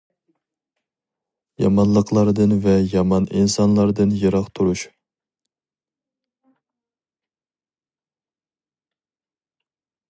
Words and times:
يامانلىقلاردىن 1.63 2.55
ۋە 2.63 2.73
يامان 2.93 3.27
ئىنسانلاردىن 3.35 4.17
يىراق 4.23 4.49
تۇرۇش. 4.57 4.89